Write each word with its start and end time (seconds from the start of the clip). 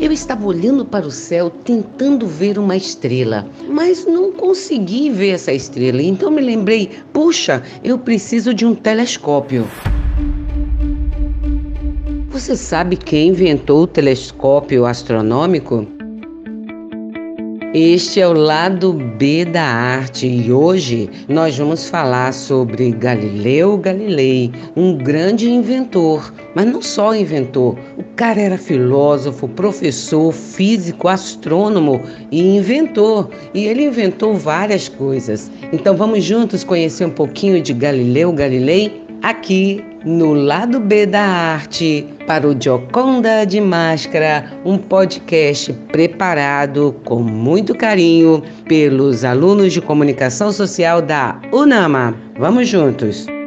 Eu 0.00 0.12
estava 0.12 0.46
olhando 0.46 0.84
para 0.84 1.04
o 1.04 1.10
céu 1.10 1.50
tentando 1.50 2.24
ver 2.24 2.56
uma 2.56 2.76
estrela, 2.76 3.44
mas 3.68 4.06
não 4.06 4.30
consegui 4.30 5.10
ver 5.10 5.30
essa 5.30 5.52
estrela. 5.52 6.00
Então 6.00 6.30
me 6.30 6.40
lembrei: 6.40 6.90
puxa, 7.12 7.64
eu 7.82 7.98
preciso 7.98 8.54
de 8.54 8.64
um 8.64 8.76
telescópio. 8.76 9.66
Você 12.28 12.56
sabe 12.56 12.96
quem 12.96 13.30
inventou 13.30 13.82
o 13.82 13.86
telescópio 13.88 14.86
astronômico? 14.86 15.84
Este 17.74 18.20
é 18.20 18.26
o 18.26 18.32
lado 18.32 18.94
B 18.94 19.44
da 19.44 19.62
arte 19.62 20.26
e 20.26 20.50
hoje 20.50 21.10
nós 21.28 21.58
vamos 21.58 21.86
falar 21.86 22.32
sobre 22.32 22.92
Galileu 22.92 23.76
Galilei, 23.76 24.50
um 24.74 24.96
grande 24.96 25.50
inventor, 25.50 26.32
mas 26.54 26.64
não 26.64 26.80
só 26.80 27.14
inventor, 27.14 27.76
o 27.98 28.02
cara 28.18 28.40
era 28.40 28.58
filósofo, 28.58 29.46
professor, 29.46 30.32
físico, 30.32 31.06
astrônomo 31.06 32.02
e 32.32 32.56
inventor, 32.56 33.30
e 33.54 33.64
ele 33.64 33.84
inventou 33.84 34.34
várias 34.34 34.88
coisas. 34.88 35.48
Então 35.72 35.96
vamos 35.96 36.24
juntos 36.24 36.64
conhecer 36.64 37.06
um 37.06 37.10
pouquinho 37.10 37.62
de 37.62 37.72
Galileu 37.72 38.32
Galilei 38.32 39.06
aqui 39.22 39.84
no 40.04 40.34
lado 40.34 40.80
B 40.80 41.06
da 41.06 41.22
arte 41.22 42.04
para 42.26 42.46
o 42.48 42.56
Joconda 42.60 43.44
de 43.44 43.60
Máscara, 43.60 44.52
um 44.64 44.76
podcast 44.76 45.72
preparado 45.92 46.96
com 47.04 47.20
muito 47.20 47.72
carinho 47.72 48.42
pelos 48.66 49.24
alunos 49.24 49.72
de 49.72 49.80
comunicação 49.80 50.50
social 50.50 51.00
da 51.00 51.40
UNAMA. 51.52 52.16
Vamos 52.36 52.66
juntos! 52.66 53.37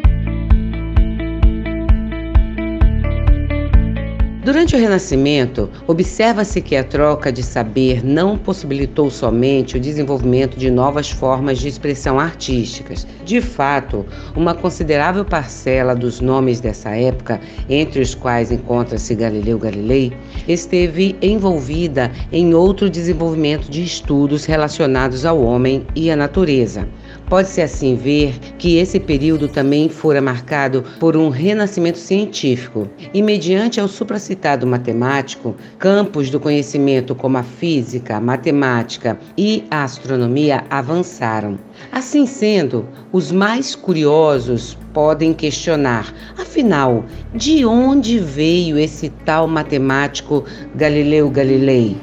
Durante 4.43 4.75
o 4.75 4.79
Renascimento, 4.79 5.69
observa-se 5.85 6.63
que 6.63 6.75
a 6.75 6.83
troca 6.83 7.31
de 7.31 7.43
saber 7.43 8.03
não 8.03 8.35
possibilitou 8.35 9.11
somente 9.11 9.77
o 9.77 9.79
desenvolvimento 9.79 10.57
de 10.57 10.71
novas 10.71 11.11
formas 11.11 11.59
de 11.59 11.67
expressão 11.67 12.19
artísticas. 12.19 13.05
De 13.23 13.39
fato, 13.39 14.03
uma 14.35 14.55
considerável 14.55 15.23
parcela 15.23 15.95
dos 15.95 16.19
nomes 16.19 16.59
dessa 16.59 16.89
época, 16.89 17.39
entre 17.69 18.01
os 18.01 18.15
quais 18.15 18.51
encontra-se 18.51 19.13
Galileu 19.13 19.59
Galilei, 19.59 20.11
esteve 20.47 21.15
envolvida 21.21 22.11
em 22.31 22.55
outro 22.55 22.89
desenvolvimento 22.89 23.69
de 23.69 23.83
estudos 23.83 24.45
relacionados 24.45 25.23
ao 25.23 25.39
homem 25.39 25.85
e 25.95 26.09
à 26.09 26.15
natureza. 26.15 26.87
Pode-se 27.31 27.61
assim 27.61 27.95
ver 27.95 28.37
que 28.57 28.75
esse 28.75 28.99
período 28.99 29.47
também 29.47 29.87
fora 29.87 30.21
marcado 30.21 30.83
por 30.99 31.15
um 31.15 31.29
renascimento 31.29 31.97
científico, 31.97 32.89
e 33.13 33.21
mediante 33.21 33.79
ao 33.79 33.87
supracitado 33.87 34.67
matemático, 34.67 35.55
campos 35.79 36.29
do 36.29 36.41
conhecimento 36.41 37.15
como 37.15 37.37
a 37.37 37.43
física, 37.43 38.17
a 38.17 38.19
matemática 38.19 39.17
e 39.37 39.63
a 39.71 39.85
astronomia 39.85 40.65
avançaram. 40.69 41.57
Assim 41.89 42.25
sendo, 42.25 42.85
os 43.13 43.31
mais 43.31 43.75
curiosos 43.75 44.77
podem 44.93 45.33
questionar: 45.33 46.13
afinal, 46.37 47.05
de 47.33 47.65
onde 47.65 48.19
veio 48.19 48.77
esse 48.77 49.07
tal 49.23 49.47
matemático 49.47 50.43
Galileu 50.75 51.29
Galilei? 51.29 51.95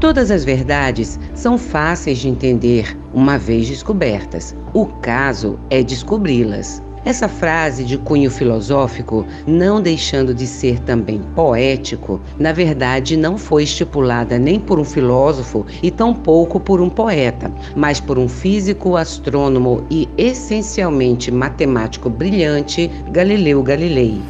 Todas 0.00 0.30
as 0.30 0.44
verdades 0.44 1.18
são 1.34 1.56
fáceis 1.56 2.18
de 2.18 2.28
entender 2.28 2.96
uma 3.14 3.38
vez 3.38 3.66
descobertas. 3.66 4.54
O 4.74 4.84
caso 4.86 5.58
é 5.70 5.82
descobri-las. 5.82 6.82
Essa 7.02 7.28
frase 7.28 7.84
de 7.84 7.96
cunho 7.96 8.30
filosófico, 8.30 9.24
não 9.46 9.80
deixando 9.80 10.34
de 10.34 10.46
ser 10.46 10.80
também 10.80 11.22
poético, 11.36 12.20
na 12.36 12.52
verdade 12.52 13.16
não 13.16 13.38
foi 13.38 13.62
estipulada 13.62 14.38
nem 14.38 14.58
por 14.58 14.78
um 14.78 14.84
filósofo 14.84 15.64
e 15.82 15.90
tampouco 15.90 16.58
por 16.58 16.80
um 16.80 16.90
poeta, 16.90 17.50
mas 17.76 18.00
por 18.00 18.18
um 18.18 18.28
físico, 18.28 18.96
astrônomo 18.96 19.86
e 19.88 20.08
essencialmente 20.18 21.30
matemático 21.30 22.10
brilhante, 22.10 22.90
Galileu 23.12 23.62
Galilei. 23.62 24.20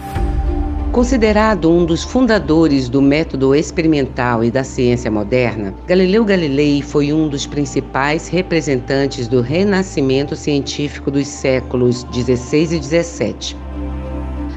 Considerado 0.97 1.71
um 1.71 1.85
dos 1.85 2.03
fundadores 2.03 2.89
do 2.89 3.03
método 3.03 3.55
experimental 3.55 4.43
e 4.43 4.51
da 4.51 4.65
ciência 4.65 5.11
moderna, 5.11 5.75
Galileu 5.87 6.25
Galilei 6.25 6.81
foi 6.81 7.13
um 7.13 7.29
dos 7.29 7.47
principais 7.47 8.29
representantes 8.29 9.29
do 9.29 9.43
renascimento 9.43 10.35
científico 10.35 11.11
dos 11.11 11.29
séculos 11.29 12.03
16 12.05 12.73
e 12.73 12.79
17. 12.79 13.66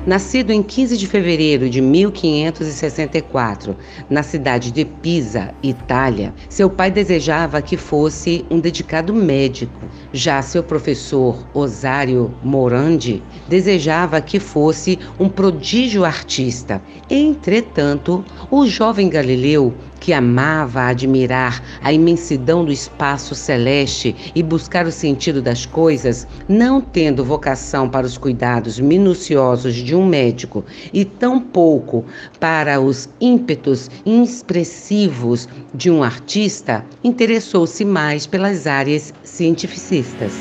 Nascido 0.10 0.52
em 0.52 0.64
15 0.64 0.98
de 0.98 1.06
fevereiro 1.06 1.70
de 1.70 1.80
1564, 1.82 3.78
na 4.10 4.24
cidade 4.24 4.72
de 4.72 4.84
Pisa, 4.84 5.54
Itália, 5.62 6.34
seu 6.50 6.68
pai 6.68 6.90
desejava 6.90 7.62
que 7.62 7.78
fosse 7.78 8.44
um 8.50 8.60
dedicado 8.60 9.14
médico. 9.14 9.80
Já 10.12 10.42
seu 10.42 10.64
professor 10.64 11.48
Osário 11.54 12.34
Morandi 12.44 13.22
desejava 13.48 14.20
que 14.20 14.40
fosse 14.40 14.98
um 15.20 15.30
prodígio 15.30 16.04
artista. 16.04 16.82
Entretanto, 17.08 18.26
o 18.50 18.66
jovem 18.66 19.10
Galileu 19.10 19.76
que 20.00 20.14
amava 20.14 20.84
admirar 20.84 21.64
a 21.82 21.92
imensidão 21.92 22.64
do 22.64 22.72
espaço 22.72 23.36
celeste 23.36 24.16
e 24.34 24.42
buscar 24.42 24.86
o 24.86 24.92
sentido 24.92 25.42
das 25.42 25.66
coisas, 25.66 26.28
não 26.48 26.82
tendo 26.82 27.24
vocação 27.24 27.90
para 27.90 28.06
os 28.06 28.18
cuidados 28.18 28.80
minuciosos 28.80 29.76
de 29.76 29.96
um 29.96 30.06
médico 30.06 30.64
e 30.94 31.04
tampouco 31.06 32.06
para 32.40 32.80
os 32.80 33.10
ímpetos 33.20 33.90
inexpressivos 34.06 35.48
de 35.74 35.90
um 35.90 36.04
artista, 36.04 36.86
interessou-se 37.04 37.84
mais 37.86 38.26
pelas 38.26 38.68
áreas 38.68 39.14
cientificistas. 39.24 40.34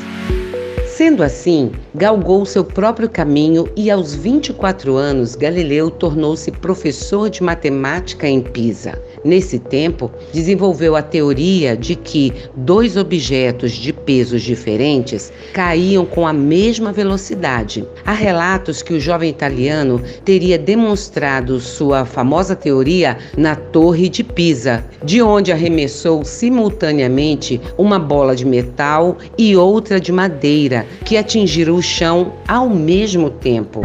Sendo 0.98 1.22
assim, 1.22 1.70
galgou 1.94 2.44
seu 2.44 2.64
próprio 2.64 3.08
caminho 3.08 3.68
e 3.76 3.88
aos 3.88 4.16
24 4.16 4.96
anos 4.96 5.36
Galileu 5.36 5.92
tornou-se 5.92 6.50
professor 6.50 7.30
de 7.30 7.40
matemática 7.40 8.26
em 8.26 8.40
Pisa. 8.40 9.00
Nesse 9.24 9.58
tempo, 9.58 10.10
desenvolveu 10.32 10.94
a 10.94 11.02
teoria 11.02 11.76
de 11.76 11.94
que 11.94 12.32
dois 12.56 12.96
objetos 12.96 13.72
de 13.72 13.92
pesos 13.92 14.42
diferentes 14.42 15.32
caíam 15.52 16.04
com 16.04 16.26
a 16.26 16.32
mesma 16.32 16.92
velocidade. 16.92 17.84
Há 18.04 18.12
relatos 18.12 18.82
que 18.82 18.94
o 18.94 19.00
jovem 19.00 19.30
italiano 19.30 20.00
teria 20.24 20.58
demonstrado 20.58 21.60
sua 21.60 22.04
famosa 22.04 22.54
teoria 22.54 23.18
na 23.36 23.56
Torre 23.56 24.08
de 24.08 24.22
Pisa, 24.22 24.84
de 25.02 25.20
onde 25.20 25.52
arremessou 25.52 26.24
simultaneamente 26.24 27.60
uma 27.76 27.98
bola 27.98 28.36
de 28.36 28.44
metal 28.44 29.18
e 29.36 29.56
outra 29.56 30.00
de 30.00 30.12
madeira, 30.12 30.86
que 31.04 31.16
atingiram 31.16 31.74
o 31.74 31.82
chão 31.82 32.34
ao 32.46 32.68
mesmo 32.68 33.30
tempo. 33.30 33.80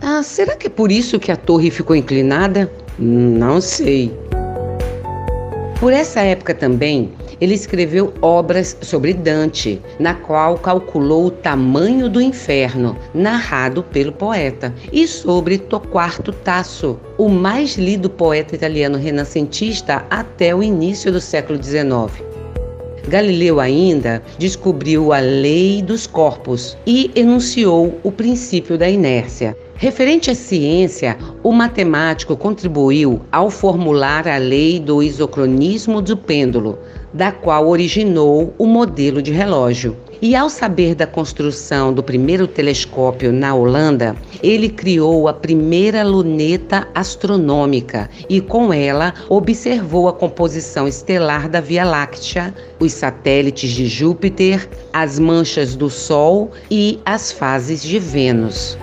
Ah, 0.00 0.22
será 0.22 0.56
que 0.56 0.68
é 0.68 0.70
por 0.70 0.92
isso 0.92 1.18
que 1.18 1.32
a 1.32 1.36
torre 1.36 1.70
ficou 1.70 1.96
inclinada? 1.96 2.70
Não 2.98 3.60
sei. 3.60 4.27
Por 5.80 5.92
essa 5.92 6.20
época 6.22 6.52
também, 6.54 7.12
ele 7.40 7.54
escreveu 7.54 8.12
obras 8.20 8.76
sobre 8.82 9.14
Dante, 9.14 9.80
na 10.00 10.12
qual 10.12 10.58
calculou 10.58 11.26
o 11.26 11.30
tamanho 11.30 12.08
do 12.08 12.20
inferno, 12.20 12.98
narrado 13.14 13.84
pelo 13.84 14.10
poeta, 14.10 14.74
e 14.92 15.06
sobre 15.06 15.56
Torquato 15.56 16.32
Tasso, 16.32 16.98
o 17.16 17.28
mais 17.28 17.76
lido 17.76 18.10
poeta 18.10 18.56
italiano 18.56 18.98
renascentista 18.98 20.04
até 20.10 20.52
o 20.52 20.64
início 20.64 21.12
do 21.12 21.20
século 21.20 21.62
XIX. 21.62 22.26
Galileu 23.06 23.60
ainda 23.60 24.20
descobriu 24.36 25.12
a 25.12 25.20
lei 25.20 25.80
dos 25.80 26.08
corpos 26.08 26.76
e 26.84 27.12
enunciou 27.14 28.00
o 28.02 28.10
princípio 28.10 28.76
da 28.76 28.90
inércia. 28.90 29.56
Referente 29.80 30.28
à 30.28 30.34
ciência, 30.34 31.16
o 31.40 31.52
matemático 31.52 32.36
contribuiu 32.36 33.20
ao 33.30 33.48
formular 33.48 34.26
a 34.26 34.36
lei 34.36 34.80
do 34.80 35.00
isocronismo 35.00 36.02
do 36.02 36.16
pêndulo, 36.16 36.76
da 37.14 37.30
qual 37.30 37.68
originou 37.68 38.52
o 38.58 38.66
modelo 38.66 39.22
de 39.22 39.30
relógio. 39.30 39.96
E 40.20 40.34
ao 40.34 40.50
saber 40.50 40.96
da 40.96 41.06
construção 41.06 41.94
do 41.94 42.02
primeiro 42.02 42.48
telescópio 42.48 43.32
na 43.32 43.54
Holanda, 43.54 44.16
ele 44.42 44.68
criou 44.68 45.28
a 45.28 45.32
primeira 45.32 46.02
luneta 46.02 46.88
astronômica 46.92 48.10
e 48.28 48.40
com 48.40 48.72
ela 48.72 49.14
observou 49.28 50.08
a 50.08 50.12
composição 50.12 50.88
estelar 50.88 51.48
da 51.48 51.60
Via 51.60 51.84
Láctea, 51.84 52.52
os 52.80 52.92
satélites 52.94 53.70
de 53.70 53.86
Júpiter, 53.86 54.68
as 54.92 55.20
manchas 55.20 55.76
do 55.76 55.88
Sol 55.88 56.50
e 56.68 56.98
as 57.04 57.30
fases 57.30 57.80
de 57.80 58.00
Vênus. 58.00 58.76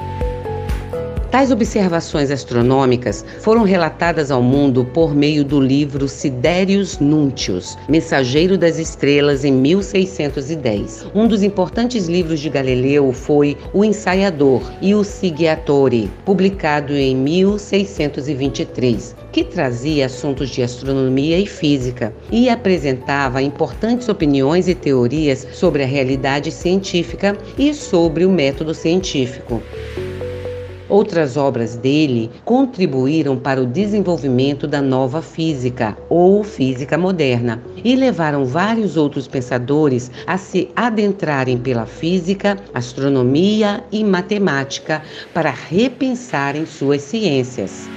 Tais 1.35 1.51
observações 1.51 2.31
astronômicas 2.31 3.25
foram 3.41 3.63
relatadas 3.63 4.31
ao 4.31 4.41
mundo 4.41 4.85
por 4.85 5.13
meio 5.13 5.43
do 5.43 5.59
livro 5.59 6.07
Siderius 6.07 6.97
Nuntius, 6.97 7.77
Mensageiro 7.89 8.57
das 8.57 8.79
Estrelas, 8.79 9.43
em 9.43 9.51
1610. 9.51 11.07
Um 11.13 11.27
dos 11.27 11.43
importantes 11.43 12.07
livros 12.07 12.39
de 12.39 12.49
Galileu 12.49 13.11
foi 13.11 13.57
O 13.73 13.83
Ensaiador 13.83 14.61
e 14.81 14.95
o 14.95 15.03
Siggiatore, 15.03 16.09
publicado 16.23 16.93
em 16.93 17.13
1623, 17.13 19.13
que 19.33 19.43
trazia 19.43 20.05
assuntos 20.05 20.49
de 20.49 20.63
astronomia 20.63 21.37
e 21.37 21.45
física 21.45 22.13
e 22.31 22.49
apresentava 22.49 23.41
importantes 23.41 24.07
opiniões 24.07 24.69
e 24.69 24.73
teorias 24.73 25.45
sobre 25.51 25.83
a 25.83 25.85
realidade 25.85 26.49
científica 26.49 27.37
e 27.57 27.73
sobre 27.73 28.23
o 28.23 28.31
método 28.31 28.73
científico. 28.73 29.61
Outras 30.87 31.35
obras 31.35 31.75
dele 31.75 32.29
contribuíram 32.43 33.37
para 33.37 33.61
o 33.61 33.65
desenvolvimento 33.65 34.67
da 34.67 34.81
nova 34.81 35.21
física 35.21 35.97
ou 36.09 36.43
física 36.43 36.97
moderna 36.97 37.61
e 37.83 37.95
levaram 37.95 38.45
vários 38.45 38.95
outros 38.95 39.27
pensadores 39.27 40.11
a 40.27 40.37
se 40.37 40.69
adentrarem 40.75 41.57
pela 41.57 41.87
física, 41.87 42.57
astronomia 42.73 43.83
e 43.91 44.03
matemática 44.03 45.01
para 45.33 45.49
repensarem 45.49 46.65
suas 46.65 47.01
ciências. 47.01 47.89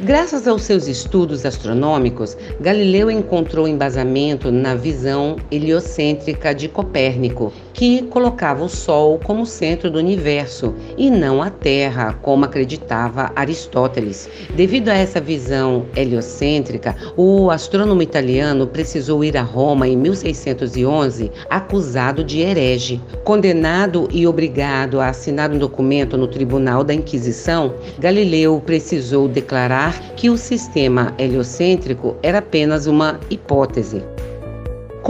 Graças 0.00 0.48
aos 0.48 0.62
seus 0.62 0.88
estudos 0.88 1.44
astronômicos, 1.44 2.36
Galileu 2.60 3.10
encontrou 3.10 3.68
embasamento 3.68 4.50
na 4.50 4.74
visão 4.74 5.36
heliocêntrica 5.52 6.54
de 6.54 6.68
Copérnico, 6.68 7.52
que 7.80 8.02
colocava 8.02 8.62
o 8.62 8.68
Sol 8.68 9.18
como 9.24 9.46
centro 9.46 9.90
do 9.90 9.98
universo 9.98 10.74
e 10.98 11.08
não 11.08 11.42
a 11.42 11.48
Terra, 11.48 12.12
como 12.20 12.44
acreditava 12.44 13.32
Aristóteles. 13.34 14.28
Devido 14.54 14.90
a 14.90 14.94
essa 14.94 15.18
visão 15.18 15.86
heliocêntrica, 15.96 16.94
o 17.16 17.50
astrônomo 17.50 18.02
italiano 18.02 18.66
precisou 18.66 19.24
ir 19.24 19.34
a 19.34 19.40
Roma 19.40 19.88
em 19.88 19.96
1611, 19.96 21.32
acusado 21.48 22.22
de 22.22 22.40
herege. 22.40 23.00
Condenado 23.24 24.10
e 24.12 24.26
obrigado 24.26 25.00
a 25.00 25.08
assinar 25.08 25.50
um 25.50 25.56
documento 25.56 26.18
no 26.18 26.28
Tribunal 26.28 26.84
da 26.84 26.92
Inquisição, 26.92 27.72
Galileu 27.98 28.62
precisou 28.66 29.26
declarar 29.26 29.98
que 30.16 30.28
o 30.28 30.36
sistema 30.36 31.14
heliocêntrico 31.16 32.14
era 32.22 32.40
apenas 32.40 32.86
uma 32.86 33.18
hipótese. 33.30 34.02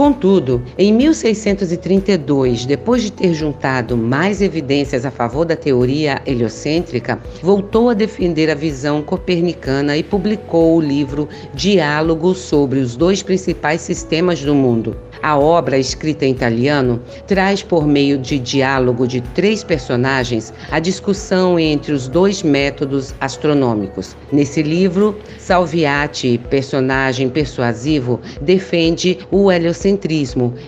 Contudo, 0.01 0.63
em 0.79 0.91
1632, 0.91 2.65
depois 2.65 3.03
de 3.03 3.11
ter 3.11 3.35
juntado 3.35 3.95
mais 3.95 4.41
evidências 4.41 5.05
a 5.05 5.11
favor 5.11 5.45
da 5.45 5.55
teoria 5.55 6.19
heliocêntrica, 6.25 7.19
voltou 7.43 7.87
a 7.87 7.93
defender 7.93 8.49
a 8.49 8.55
visão 8.55 9.03
copernicana 9.03 9.95
e 9.95 10.01
publicou 10.01 10.75
o 10.75 10.81
livro 10.81 11.29
Diálogo 11.53 12.33
sobre 12.33 12.79
os 12.79 12.95
dois 12.95 13.21
principais 13.21 13.81
sistemas 13.81 14.41
do 14.41 14.55
mundo. 14.55 14.97
A 15.21 15.37
obra, 15.37 15.77
escrita 15.77 16.25
em 16.25 16.31
italiano, 16.31 16.99
traz 17.27 17.61
por 17.61 17.85
meio 17.85 18.17
de 18.17 18.39
diálogo 18.39 19.07
de 19.07 19.21
três 19.21 19.63
personagens 19.63 20.51
a 20.71 20.79
discussão 20.79 21.59
entre 21.59 21.93
os 21.93 22.07
dois 22.07 22.41
métodos 22.41 23.13
astronômicos. 23.21 24.17
Nesse 24.31 24.63
livro, 24.63 25.15
Salviati, 25.37 26.39
personagem 26.49 27.29
persuasivo, 27.29 28.19
defende 28.41 29.19
o 29.29 29.51
heliocentrismo, 29.51 29.90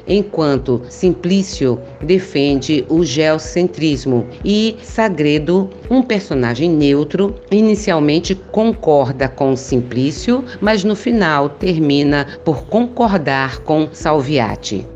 enquanto 0.08 0.82
Simplício 0.90 1.80
defende 2.02 2.86
o 2.90 3.04
geocentrismo 3.04 4.28
e 4.44 4.76
Sagredo, 4.82 5.70
um 5.90 6.02
personagem 6.02 6.70
neutro, 6.70 7.36
inicialmente 7.52 8.36
concorda 8.36 9.28
com 9.28 9.56
Simplício, 9.56 10.44
mas 10.62 10.84
no 10.84 10.96
final 10.96 11.50
termina 11.50 12.28
por 12.44 12.66
concordar 12.66 13.60
com 13.60 13.90
Salviati. 13.92 14.93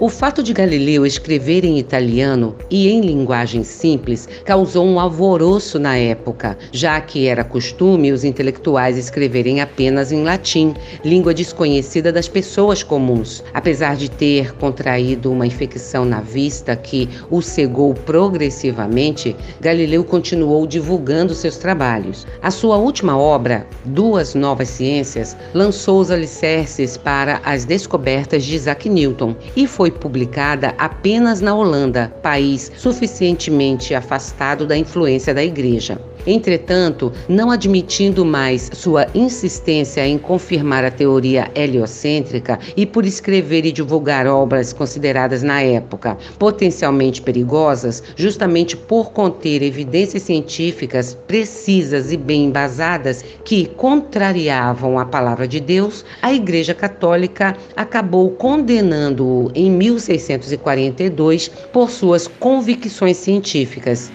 O 0.00 0.08
fato 0.08 0.42
de 0.42 0.54
Galileu 0.54 1.04
escrever 1.04 1.62
em 1.62 1.78
italiano 1.78 2.56
e 2.70 2.88
em 2.88 3.02
linguagem 3.02 3.62
simples 3.62 4.26
causou 4.46 4.86
um 4.86 4.98
alvoroço 4.98 5.78
na 5.78 5.94
época, 5.94 6.56
já 6.72 6.98
que 7.02 7.26
era 7.26 7.44
costume 7.44 8.10
os 8.10 8.24
intelectuais 8.24 8.96
escreverem 8.96 9.60
apenas 9.60 10.10
em 10.10 10.24
latim, 10.24 10.72
língua 11.04 11.34
desconhecida 11.34 12.10
das 12.10 12.26
pessoas 12.26 12.82
comuns. 12.82 13.44
Apesar 13.52 13.94
de 13.94 14.10
ter 14.10 14.54
contraído 14.54 15.30
uma 15.30 15.46
infecção 15.46 16.06
na 16.06 16.22
vista 16.22 16.74
que 16.74 17.06
o 17.30 17.42
cegou 17.42 17.92
progressivamente, 17.92 19.36
Galileu 19.60 20.02
continuou 20.02 20.66
divulgando 20.66 21.34
seus 21.34 21.58
trabalhos. 21.58 22.26
A 22.40 22.50
sua 22.50 22.78
última 22.78 23.18
obra, 23.18 23.66
Duas 23.84 24.34
Novas 24.34 24.70
Ciências, 24.70 25.36
lançou 25.52 26.00
os 26.00 26.10
alicerces 26.10 26.96
para 26.96 27.42
as 27.44 27.66
descobertas 27.66 28.44
de 28.44 28.54
Isaac 28.54 28.88
Newton 28.88 29.36
e 29.54 29.66
foi 29.66 29.89
foi 29.90 29.98
publicada 29.98 30.74
apenas 30.78 31.40
na 31.40 31.54
Holanda, 31.54 32.12
país 32.22 32.70
suficientemente 32.76 33.94
afastado 33.94 34.66
da 34.66 34.76
influência 34.76 35.34
da 35.34 35.42
Igreja. 35.42 36.00
Entretanto, 36.26 37.12
não 37.28 37.50
admitindo 37.50 38.24
mais 38.24 38.70
sua 38.72 39.06
insistência 39.14 40.06
em 40.06 40.18
confirmar 40.18 40.84
a 40.84 40.90
teoria 40.90 41.50
heliocêntrica 41.54 42.58
e 42.76 42.84
por 42.84 43.06
escrever 43.06 43.64
e 43.64 43.72
divulgar 43.72 44.26
obras 44.26 44.72
consideradas 44.72 45.42
na 45.42 45.62
época 45.62 46.16
potencialmente 46.38 47.22
perigosas, 47.22 48.02
justamente 48.16 48.76
por 48.76 49.12
conter 49.12 49.62
evidências 49.62 50.22
científicas 50.22 51.16
precisas 51.26 52.12
e 52.12 52.16
bem 52.16 52.44
embasadas 52.44 53.24
que 53.44 53.66
contrariavam 53.66 54.98
a 54.98 55.04
palavra 55.04 55.46
de 55.46 55.60
Deus, 55.60 56.04
a 56.20 56.32
Igreja 56.32 56.74
Católica 56.74 57.56
acabou 57.76 58.30
condenando-o 58.30 59.50
em 59.54 59.70
1642 59.70 61.48
por 61.72 61.90
suas 61.90 62.26
convicções 62.26 63.16
científicas. 63.16 64.10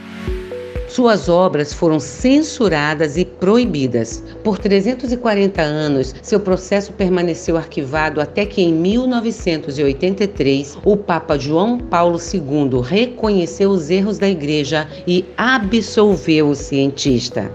Suas 0.95 1.27
obras 1.27 1.73
foram 1.73 1.99
censuradas 1.99 3.17
e 3.17 3.25
proibidas. 3.25 4.23
Por 4.45 4.57
340 4.57 5.61
anos, 5.61 6.15
seu 6.21 6.39
processo 6.39 6.93
permaneceu 6.93 7.57
arquivado 7.57 8.21
até 8.21 8.45
que, 8.45 8.61
em 8.61 8.71
1983, 8.71 10.77
o 10.85 10.95
Papa 10.95 11.37
João 11.37 11.77
Paulo 11.77 12.17
II 12.17 12.79
reconheceu 12.81 13.71
os 13.71 13.89
erros 13.89 14.17
da 14.17 14.29
Igreja 14.29 14.87
e 15.05 15.25
absolveu 15.35 16.47
o 16.47 16.55
cientista. 16.55 17.51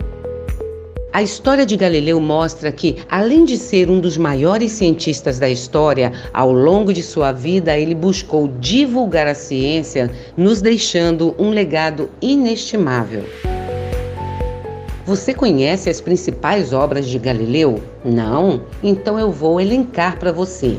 A 1.13 1.25
história 1.25 1.67
de 1.67 1.77
Galileu 1.77 2.21
mostra 2.21 2.71
que, 2.71 2.99
além 3.11 3.45
de 3.45 3.57
ser 3.57 3.91
um 3.91 3.99
dos 3.99 4.17
maiores 4.17 4.71
cientistas 4.71 5.41
da 5.41 5.49
história, 5.49 6.13
ao 6.33 6.53
longo 6.53 6.93
de 6.93 7.03
sua 7.03 7.33
vida 7.33 7.77
ele 7.77 7.97
buscou 7.97 8.47
divulgar 8.61 9.27
a 9.27 9.35
ciência, 9.35 10.09
nos 10.37 10.63
deixando 10.63 11.35
um 11.37 11.51
legado 11.51 12.09
inestimável. 12.23 13.25
Você 15.05 15.35
conhece 15.35 15.91
as 15.91 16.01
principais 16.01 16.73
obras 16.73 17.09
de 17.09 17.19
Galileu? 17.19 17.83
Não? 18.05 18.63
Então 18.81 19.19
eu 19.19 19.33
vou 19.33 19.61
elencar 19.61 20.17
para 20.17 20.31
você. 20.31 20.79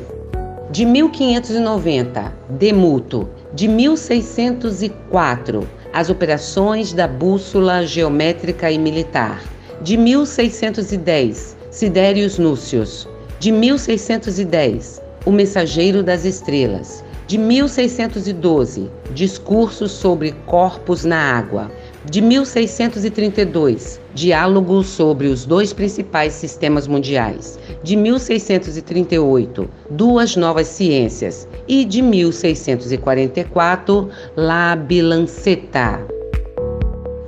De 0.72 0.86
1590, 0.86 2.34
Demuto. 2.52 3.28
De 3.54 3.68
1604, 3.68 5.68
As 5.92 6.10
Operações 6.10 6.94
da 6.94 7.06
Bússola 7.06 7.86
Geométrica 7.86 8.72
e 8.72 8.78
Militar 8.78 9.51
de 9.84 9.98
1610, 9.98 11.58
Sidérios 11.72 12.38
Núcios, 12.38 13.10
de 13.40 13.52
1610, 13.52 15.02
O 15.26 15.32
Mensageiro 15.32 16.04
das 16.04 16.24
Estrelas, 16.24 17.04
de 17.26 17.38
1612, 17.38 18.90
Discursos 19.16 19.92
sobre 19.92 20.34
Corpos 20.46 21.04
na 21.04 21.18
Água, 21.18 21.72
de 22.06 22.22
1632, 22.22 24.00
Diálogo 24.14 24.84
sobre 24.84 25.28
os 25.28 25.46
dois 25.46 25.74
principais 25.74 26.34
sistemas 26.34 26.88
mundiais, 26.88 27.58
de 27.84 27.96
1638, 27.96 29.68
Duas 29.90 30.36
Novas 30.36 30.68
Ciências. 30.68 31.48
E 31.68 31.86
de 31.86 32.02
1644, 32.02 34.10
La 34.36 34.76
Bilanceta. 34.76 36.21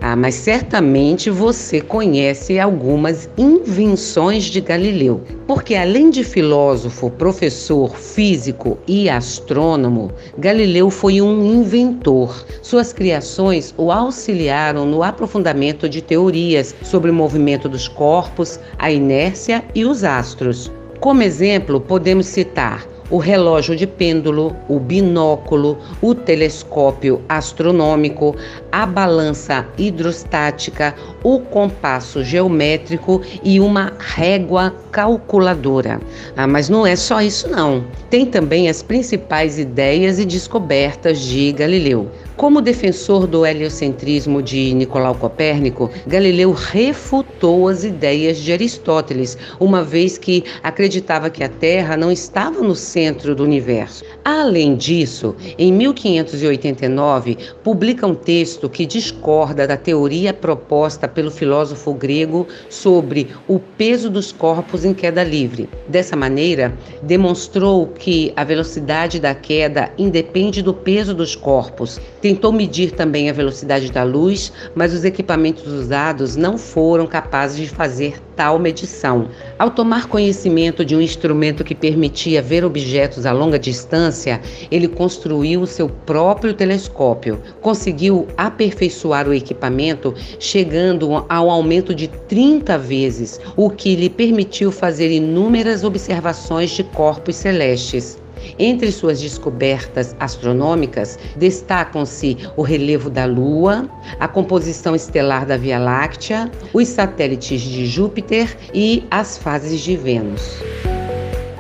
Ah, 0.06 0.18
mas 0.18 0.36
certamente 0.36 1.30
você 1.30 1.80
conhece 1.80 2.60
algumas 2.60 3.30
invenções 3.38 4.44
de 4.44 4.60
Galileu, 4.60 5.22
porque 5.48 5.76
além 5.76 6.10
de 6.10 6.26
filósofo, 6.26 7.10
professor, 7.10 7.96
físico 7.96 8.78
e 8.86 9.10
astrônomo, 9.10 10.12
Galileu 10.38 10.90
foi 10.90 11.22
um 11.22 11.46
inventor. 11.46 12.46
Suas 12.62 12.92
criações 12.92 13.74
o 13.78 13.94
auxiliaram 13.94 14.86
no 14.86 15.04
aprofundamento 15.04 15.88
de 15.88 16.02
teorias 16.02 16.76
sobre 16.84 17.10
o 17.10 17.14
movimento 17.14 17.70
dos 17.70 17.88
corpos, 17.88 18.60
a 18.78 18.92
inércia 18.92 19.64
e 19.74 19.86
os 19.86 20.04
astros. 20.04 20.70
Como 21.00 21.24
exemplo, 21.24 21.80
podemos 21.80 22.26
citar 22.26 22.86
o 23.14 23.20
relógio 23.20 23.76
de 23.76 23.86
pêndulo, 23.86 24.56
o 24.68 24.80
binóculo, 24.80 25.78
o 26.02 26.16
telescópio 26.16 27.22
astronômico, 27.30 28.36
a 28.72 28.88
balança 28.88 29.68
hidrostática, 29.78 30.96
o 31.24 31.40
compasso 31.40 32.24
geométrico 32.24 33.22
e 33.44 33.60
uma 33.60 33.94
régua 33.98 34.76
calculadora. 34.92 36.00
Ah, 36.36 36.46
mas 36.46 36.70
não 36.70 36.86
é 36.86 36.96
só 36.96 37.22
isso 37.22 37.48
não. 37.50 37.84
Tem 38.10 38.26
também 38.26 38.70
as 38.70 38.84
principais 38.84 39.58
ideias 39.58 40.20
e 40.20 40.26
descobertas 40.26 41.20
de 41.20 41.52
Galileu. 41.54 42.12
Como 42.36 42.62
defensor 42.62 43.28
do 43.28 43.46
heliocentrismo 43.46 44.42
de 44.42 44.74
Nicolau 44.74 45.14
Copérnico, 45.16 45.90
Galileu 46.06 46.52
refutou 46.52 47.68
as 47.68 47.84
ideias 47.84 48.38
de 48.38 48.52
Aristóteles, 48.52 49.38
uma 49.60 49.84
vez 49.84 50.18
que 50.18 50.44
acreditava 50.62 51.30
que 51.30 51.44
a 51.44 51.50
Terra 51.50 51.96
não 51.96 52.12
estava 52.12 52.62
no 52.62 52.76
centro 52.76 53.36
do 53.36 53.44
universo. 53.44 54.04
Além 54.26 54.76
disso, 54.76 55.36
em 55.58 55.72
1589, 55.72 57.38
publica 57.64 58.08
um 58.08 58.16
texto 58.16 58.68
que 58.68 58.86
discorda 58.86 59.68
da 59.68 59.78
teoria 59.78 60.34
proposta 60.34 61.08
pelo 61.14 61.32
filósofo 61.32 61.94
grego 61.94 62.48
sobre 62.70 63.30
o 63.48 63.60
peso 63.60 64.10
dos 64.10 64.32
corpos 64.32 64.84
em 64.84 64.94
queda 64.94 65.24
livre. 65.24 65.70
Dessa 65.88 66.16
maneira, 66.16 66.74
demonstrou 67.02 67.88
que 67.88 68.34
a 68.36 68.44
velocidade 68.44 69.20
da 69.20 69.34
queda 69.34 69.92
independe 69.98 70.62
do 70.62 70.74
peso 70.74 71.14
dos 71.14 71.36
corpos 71.36 72.00
Tentou 72.24 72.54
medir 72.54 72.92
também 72.92 73.30
a 73.30 73.34
velocidade 73.34 73.92
da 73.92 74.04
luz, 74.04 74.54
mas 74.74 74.94
os 74.94 75.04
equipamentos 75.04 75.68
usados 75.68 76.38
não 76.38 76.58
foram 76.58 77.06
capazes 77.06 77.58
de 77.58 77.68
fazer 77.68 78.18
tal 78.36 78.58
medição. 78.58 79.28
Ao 79.60 79.70
tomar 79.70 80.08
conhecimento 80.08 80.84
de 80.84 80.96
um 80.96 81.02
instrumento 81.02 81.64
que 81.64 81.76
permitia 81.76 82.42
ver 82.42 82.66
objetos 82.66 83.26
a 83.26 83.32
longa 83.32 83.60
distância, 83.60 84.42
ele 84.72 84.88
construiu 84.88 85.62
o 85.62 85.68
seu 85.68 85.90
próprio 85.90 86.54
telescópio. 86.54 87.42
Conseguiu 87.62 88.28
aperfeiçoar 88.38 89.28
o 89.28 89.34
equipamento, 89.34 90.14
chegando 90.40 91.26
ao 91.30 91.50
aumento 91.50 91.94
de 91.94 92.08
30 92.08 92.78
vezes, 92.78 93.40
o 93.56 93.70
que 93.70 93.96
lhe 93.96 94.10
permitiu 94.10 94.72
fazer 94.72 95.12
inúmeras 95.12 95.84
observações 95.84 96.72
de 96.72 96.84
corpos 96.84 97.36
celestes. 97.36 98.23
Entre 98.58 98.92
suas 98.92 99.20
descobertas 99.20 100.16
astronômicas 100.20 101.18
destacam-se 101.36 102.38
o 102.56 102.62
relevo 102.62 103.10
da 103.10 103.26
Lua, 103.26 103.90
a 104.20 104.28
composição 104.28 104.96
estelar 104.96 105.46
da 105.46 105.58
Via 105.58 105.80
Láctea, 105.80 106.52
os 106.74 106.88
satélites 106.88 107.62
de 107.62 107.86
Júpiter 107.86 108.58
e 108.74 109.04
as 109.10 109.38
fases 109.38 109.82
de 109.82 109.96
Vênus. 109.96 110.62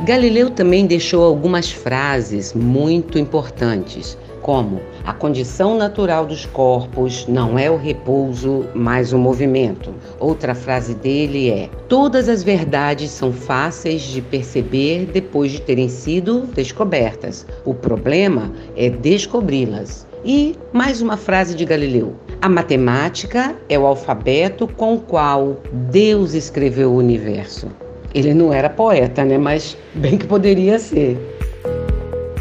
Galileu 0.05 0.49
também 0.49 0.85
deixou 0.85 1.23
algumas 1.23 1.71
frases 1.71 2.53
muito 2.53 3.17
importantes, 3.17 4.17
como 4.43 4.81
a 5.05 5.13
condição 5.13 5.75
natural 5.75 6.25
dos 6.25 6.45
corpos 6.45 7.25
não 7.27 7.57
é 7.57 7.71
o 7.71 7.77
repouso, 7.77 8.65
mas 8.75 9.13
o 9.13 9.17
movimento. 9.17 9.91
Outra 10.19 10.53
frase 10.53 10.93
dele 10.93 11.49
é: 11.49 11.69
todas 11.87 12.29
as 12.29 12.43
verdades 12.43 13.09
são 13.09 13.31
fáceis 13.31 14.01
de 14.01 14.21
perceber 14.21 15.09
depois 15.11 15.51
de 15.51 15.61
terem 15.61 15.89
sido 15.89 16.41
descobertas. 16.53 17.47
O 17.65 17.73
problema 17.73 18.51
é 18.75 18.89
descobri-las. 18.89 20.05
E 20.25 20.55
mais 20.71 21.01
uma 21.01 21.17
frase 21.17 21.55
de 21.55 21.65
Galileu: 21.65 22.13
A 22.41 22.49
matemática 22.49 23.55
é 23.67 23.79
o 23.79 23.85
alfabeto 23.85 24.67
com 24.67 24.95
o 24.95 24.99
qual 24.99 25.57
Deus 25.89 26.33
escreveu 26.33 26.91
o 26.91 26.97
universo. 26.97 27.67
Ele 28.13 28.33
não 28.33 28.53
era 28.53 28.69
poeta, 28.69 29.25
né? 29.25 29.37
Mas 29.37 29.75
bem 29.95 30.17
que 30.17 30.27
poderia 30.27 30.77
ser. 30.77 31.17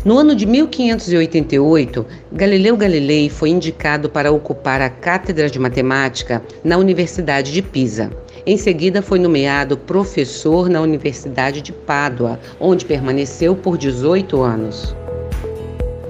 No 0.05 0.19
ano 0.19 0.35
de 0.35 0.47
1588, 0.47 2.05
Galileu 2.33 2.77
Galilei 2.77 3.31
foi 3.31 3.51
indicado 3.51 4.11
para 4.11 4.33
ocupar 4.33 4.83
a 4.83 4.91
cátedra 4.91 5.49
de 5.49 5.61
matemática 5.61 6.43
na 6.65 6.77
Universidade 6.77 7.53
de 7.53 7.63
Pisa. 7.63 8.11
Em 8.45 8.57
seguida, 8.57 9.01
foi 9.01 9.21
nomeado 9.21 9.77
professor 9.77 10.69
na 10.69 10.81
Universidade 10.81 11.63
de 11.63 11.73
Pádua, 11.73 12.41
onde 12.59 12.85
permaneceu 12.85 13.55
por 13.55 13.79
18 13.79 14.43
anos. 14.43 14.93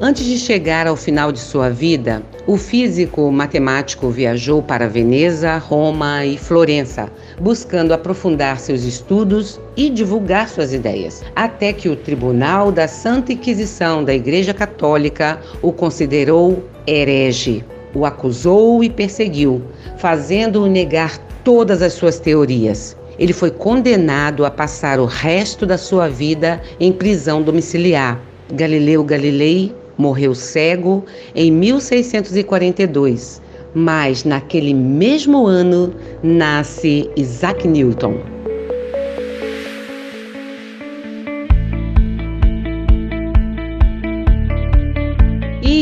Antes 0.04 0.24
de 0.24 0.36
chegar 0.36 0.88
ao 0.88 0.96
final 0.96 1.30
de 1.30 1.38
sua 1.38 1.70
vida, 1.70 2.24
o 2.44 2.56
físico 2.56 3.30
matemático 3.30 4.10
viajou 4.10 4.60
para 4.60 4.88
Veneza, 4.88 5.58
Roma 5.58 6.26
e 6.26 6.36
Florença, 6.36 7.08
buscando 7.40 7.94
aprofundar 7.94 8.58
seus 8.58 8.82
estudos 8.82 9.60
e 9.76 9.88
divulgar 9.88 10.48
suas 10.48 10.72
ideias, 10.72 11.22
até 11.36 11.72
que 11.72 11.88
o 11.88 11.94
Tribunal 11.94 12.72
da 12.72 12.88
Santa 12.88 13.32
Inquisição 13.32 14.02
da 14.02 14.12
Igreja 14.12 14.52
Católica 14.52 15.40
o 15.62 15.72
considerou 15.72 16.64
herege, 16.84 17.64
o 17.94 18.04
acusou 18.04 18.82
e 18.82 18.90
perseguiu, 18.90 19.62
fazendo-o 19.98 20.66
negar 20.66 21.16
todas 21.44 21.80
as 21.80 21.92
suas 21.92 22.18
teorias. 22.18 22.96
Ele 23.20 23.32
foi 23.32 23.52
condenado 23.52 24.44
a 24.44 24.50
passar 24.50 24.98
o 24.98 25.04
resto 25.04 25.64
da 25.64 25.78
sua 25.78 26.08
vida 26.08 26.60
em 26.80 26.92
prisão 26.92 27.40
domiciliar. 27.40 28.20
Galileu 28.52 29.04
Galilei 29.04 29.72
Morreu 29.96 30.34
cego 30.34 31.04
em 31.34 31.50
1642, 31.50 33.40
mas 33.74 34.24
naquele 34.24 34.74
mesmo 34.74 35.46
ano 35.46 35.94
nasce 36.22 37.08
Isaac 37.16 37.66
Newton. 37.66 38.41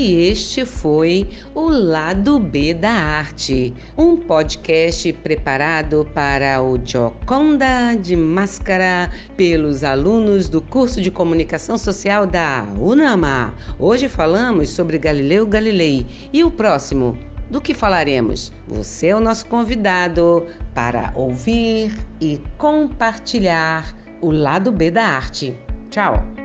E 0.02 0.28
este 0.28 0.64
foi 0.64 1.28
o 1.54 1.68
Lado 1.68 2.40
B 2.40 2.72
da 2.72 2.90
Arte, 2.90 3.74
um 3.98 4.16
podcast 4.16 5.12
preparado 5.12 6.08
para 6.14 6.62
o 6.62 6.78
Joconda 6.82 7.94
de 7.96 8.16
Máscara 8.16 9.10
pelos 9.36 9.84
alunos 9.84 10.48
do 10.48 10.62
curso 10.62 11.02
de 11.02 11.10
Comunicação 11.10 11.76
Social 11.76 12.26
da 12.26 12.66
UNAMA. 12.78 13.52
Hoje 13.78 14.08
falamos 14.08 14.70
sobre 14.70 14.96
Galileu 14.96 15.46
Galilei. 15.46 16.06
E 16.32 16.42
o 16.42 16.50
próximo? 16.50 17.18
Do 17.50 17.60
que 17.60 17.74
falaremos? 17.74 18.50
Você 18.68 19.08
é 19.08 19.16
o 19.16 19.20
nosso 19.20 19.44
convidado 19.48 20.46
para 20.72 21.12
ouvir 21.14 21.94
e 22.22 22.40
compartilhar 22.56 23.94
o 24.22 24.30
lado 24.30 24.72
B 24.72 24.90
da 24.90 25.04
arte. 25.04 25.54
Tchau! 25.90 26.39